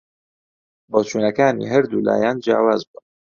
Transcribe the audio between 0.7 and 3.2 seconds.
بۆچوونەکانی هەردوو لایان جیاواز بوون